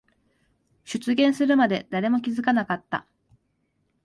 [0.83, 3.05] 出現するまで誰も気づかなかった。